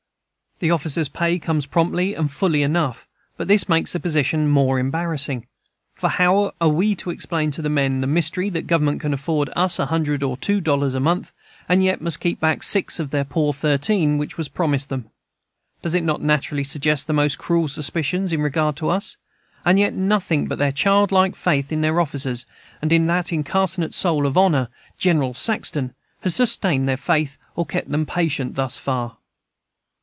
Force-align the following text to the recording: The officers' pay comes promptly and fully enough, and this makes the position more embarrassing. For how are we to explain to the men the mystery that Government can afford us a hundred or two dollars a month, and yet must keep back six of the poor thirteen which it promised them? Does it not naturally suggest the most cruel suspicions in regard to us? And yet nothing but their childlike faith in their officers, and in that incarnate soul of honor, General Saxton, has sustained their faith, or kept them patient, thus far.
The 0.59 0.69
officers' 0.69 1.09
pay 1.09 1.39
comes 1.39 1.65
promptly 1.65 2.13
and 2.13 2.29
fully 2.31 2.61
enough, 2.61 3.07
and 3.39 3.49
this 3.49 3.67
makes 3.67 3.93
the 3.93 3.99
position 3.99 4.47
more 4.47 4.77
embarrassing. 4.77 5.47
For 5.95 6.07
how 6.07 6.51
are 6.61 6.69
we 6.69 6.93
to 6.97 7.09
explain 7.09 7.49
to 7.49 7.63
the 7.63 7.69
men 7.69 7.99
the 8.01 8.05
mystery 8.05 8.47
that 8.51 8.67
Government 8.67 9.01
can 9.01 9.11
afford 9.11 9.49
us 9.55 9.79
a 9.79 9.87
hundred 9.87 10.21
or 10.21 10.37
two 10.37 10.61
dollars 10.61 10.93
a 10.93 10.99
month, 10.99 11.31
and 11.67 11.83
yet 11.83 11.99
must 11.99 12.19
keep 12.19 12.39
back 12.39 12.61
six 12.61 12.99
of 12.99 13.09
the 13.09 13.25
poor 13.27 13.53
thirteen 13.53 14.19
which 14.19 14.37
it 14.37 14.53
promised 14.53 14.89
them? 14.89 15.09
Does 15.81 15.95
it 15.95 16.03
not 16.03 16.21
naturally 16.21 16.63
suggest 16.63 17.07
the 17.07 17.11
most 17.13 17.39
cruel 17.39 17.67
suspicions 17.67 18.31
in 18.31 18.43
regard 18.43 18.75
to 18.75 18.89
us? 18.89 19.17
And 19.65 19.79
yet 19.79 19.95
nothing 19.95 20.45
but 20.45 20.59
their 20.59 20.71
childlike 20.71 21.35
faith 21.35 21.71
in 21.71 21.81
their 21.81 21.99
officers, 21.99 22.45
and 22.83 22.93
in 22.93 23.07
that 23.07 23.33
incarnate 23.33 23.95
soul 23.95 24.27
of 24.27 24.37
honor, 24.37 24.67
General 24.99 25.33
Saxton, 25.33 25.95
has 26.19 26.35
sustained 26.35 26.87
their 26.87 26.97
faith, 26.97 27.39
or 27.55 27.65
kept 27.65 27.89
them 27.89 28.05
patient, 28.05 28.53
thus 28.53 28.77
far. 28.77 29.17